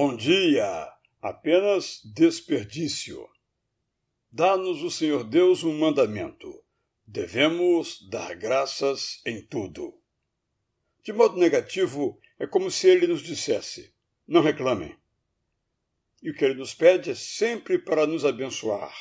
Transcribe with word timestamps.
Bom 0.00 0.14
dia! 0.14 0.92
Apenas 1.20 2.00
desperdício. 2.04 3.28
Dá-nos 4.30 4.80
o 4.84 4.92
Senhor 4.92 5.24
Deus 5.24 5.64
um 5.64 5.76
mandamento. 5.76 6.62
Devemos 7.04 8.08
dar 8.08 8.36
graças 8.36 9.20
em 9.26 9.44
tudo. 9.44 10.00
De 11.02 11.12
modo 11.12 11.36
negativo, 11.36 12.16
é 12.38 12.46
como 12.46 12.70
se 12.70 12.88
ele 12.88 13.08
nos 13.08 13.22
dissesse: 13.22 13.92
não 14.24 14.40
reclamem. 14.40 14.96
E 16.22 16.30
o 16.30 16.32
que 16.32 16.44
ele 16.44 16.54
nos 16.54 16.74
pede 16.74 17.10
é 17.10 17.14
sempre 17.16 17.76
para 17.76 18.06
nos 18.06 18.24
abençoar. 18.24 18.94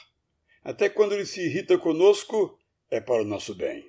Até 0.63 0.89
quando 0.89 1.13
ele 1.13 1.27
se 1.27 1.45
irrita 1.45 1.77
conosco, 1.77 2.57
é 2.89 2.99
para 2.99 3.21
o 3.21 3.27
nosso 3.27 3.53
bem. 3.53 3.87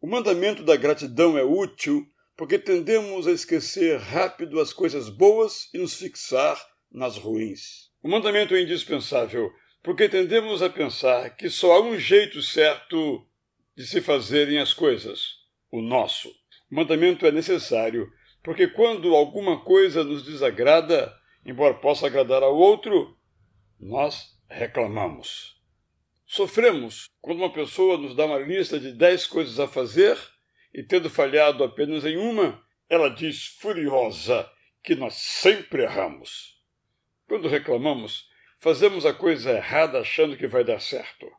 O 0.00 0.06
mandamento 0.06 0.62
da 0.62 0.74
gratidão 0.74 1.36
é 1.36 1.44
útil 1.44 2.10
porque 2.36 2.58
tendemos 2.58 3.26
a 3.26 3.32
esquecer 3.32 3.98
rápido 3.98 4.60
as 4.60 4.72
coisas 4.72 5.08
boas 5.08 5.68
e 5.72 5.78
nos 5.78 5.94
fixar 5.94 6.60
nas 6.90 7.16
ruins. 7.16 7.90
O 8.02 8.08
mandamento 8.08 8.54
é 8.54 8.62
indispensável 8.62 9.50
porque 9.82 10.08
tendemos 10.08 10.62
a 10.62 10.70
pensar 10.70 11.36
que 11.36 11.48
só 11.48 11.72
há 11.72 11.80
um 11.80 11.98
jeito 11.98 12.42
certo 12.42 13.26
de 13.76 13.86
se 13.86 14.00
fazerem 14.00 14.58
as 14.58 14.72
coisas, 14.72 15.20
o 15.70 15.80
nosso. 15.80 16.28
O 16.70 16.74
mandamento 16.74 17.26
é 17.26 17.30
necessário 17.30 18.10
porque 18.42 18.66
quando 18.66 19.14
alguma 19.14 19.62
coisa 19.62 20.04
nos 20.04 20.22
desagrada, 20.24 21.14
embora 21.46 21.74
possa 21.74 22.06
agradar 22.06 22.42
ao 22.42 22.54
outro, 22.54 23.16
nós 23.78 24.36
reclamamos. 24.48 25.54
Sofremos 26.26 27.08
quando 27.20 27.38
uma 27.38 27.52
pessoa 27.52 27.96
nos 27.96 28.14
dá 28.14 28.26
uma 28.26 28.38
lista 28.38 28.78
de 28.78 28.92
dez 28.92 29.26
coisas 29.26 29.60
a 29.60 29.68
fazer 29.68 30.16
e 30.74 30.82
tendo 30.82 31.08
falhado 31.08 31.62
apenas 31.62 32.04
em 32.04 32.16
uma, 32.16 32.60
ela 32.88 33.08
diz 33.08 33.46
furiosa 33.46 34.50
que 34.82 34.96
nós 34.96 35.14
sempre 35.14 35.84
erramos. 35.84 36.60
Quando 37.28 37.48
reclamamos, 37.48 38.28
fazemos 38.58 39.06
a 39.06 39.14
coisa 39.14 39.52
errada 39.52 40.00
achando 40.00 40.36
que 40.36 40.48
vai 40.48 40.64
dar 40.64 40.80
certo. 40.80 41.30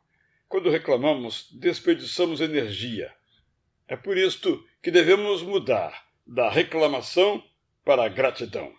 Quando 0.48 0.70
reclamamos, 0.70 1.48
desperdiçamos 1.52 2.40
energia. 2.40 3.14
É 3.86 3.94
por 3.94 4.16
isto 4.16 4.64
que 4.82 4.90
devemos 4.90 5.42
mudar 5.42 6.06
da 6.26 6.50
reclamação 6.50 7.44
para 7.84 8.04
a 8.04 8.08
gratidão. 8.08 8.72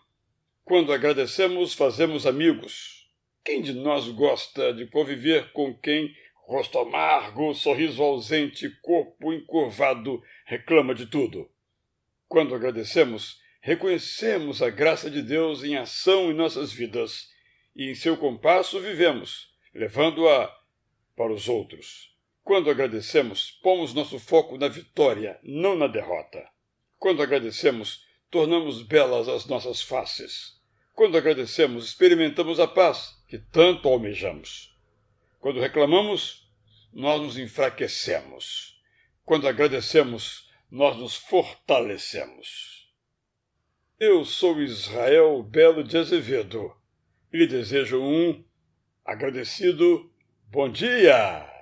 Quando 0.63 0.91
agradecemos, 0.91 1.73
fazemos 1.73 2.25
amigos. 2.25 3.09
Quem 3.43 3.61
de 3.61 3.73
nós 3.73 4.09
gosta 4.09 4.73
de 4.73 4.87
conviver 4.87 5.51
com 5.53 5.73
quem 5.73 6.13
rosto 6.45 6.79
amargo, 6.79 7.53
sorriso 7.53 8.01
ausente, 8.01 8.69
corpo 8.81 9.06
encurvado, 9.33 10.21
reclama 10.45 10.93
de 10.93 11.05
tudo. 11.05 11.49
Quando 12.27 12.53
agradecemos, 12.53 13.41
reconhecemos 13.61 14.61
a 14.61 14.69
graça 14.69 15.09
de 15.09 15.21
Deus 15.21 15.63
em 15.63 15.75
ação 15.75 16.31
em 16.31 16.33
nossas 16.33 16.71
vidas 16.71 17.29
e 17.75 17.89
em 17.89 17.95
seu 17.95 18.17
compasso 18.17 18.79
vivemos, 18.79 19.53
levando-a 19.73 20.53
para 21.15 21.33
os 21.33 21.47
outros. 21.47 22.15
Quando 22.43 22.69
agradecemos, 22.69 23.51
pomos 23.61 23.93
nosso 23.93 24.19
foco 24.19 24.57
na 24.57 24.67
vitória, 24.67 25.39
não 25.43 25.75
na 25.75 25.87
derrota. 25.87 26.47
Quando 26.97 27.21
agradecemos, 27.21 28.05
tornamos 28.29 28.81
belas 28.83 29.27
as 29.27 29.45
nossas 29.45 29.81
faces. 29.81 30.57
Quando 30.93 31.17
agradecemos, 31.17 31.85
experimentamos 31.85 32.59
a 32.59 32.67
paz 32.67 33.21
que 33.27 33.37
tanto 33.37 33.87
almejamos. 33.87 34.75
Quando 35.39 35.59
reclamamos, 35.59 36.49
nós 36.93 37.21
nos 37.21 37.37
enfraquecemos. 37.37 38.76
Quando 39.27 39.45
agradecemos, 39.45 40.49
nós 40.71 40.95
nos 40.95 41.17
fortalecemos. 41.17 42.89
Eu 43.99 44.23
sou 44.23 44.61
Israel 44.61 45.43
Belo 45.43 45.83
de 45.83 45.97
Azevedo 45.97 46.73
e 47.33 47.39
lhe 47.39 47.45
desejo 47.45 48.01
um 48.01 48.41
agradecido 49.03 50.09
bom 50.49 50.69
dia! 50.69 51.56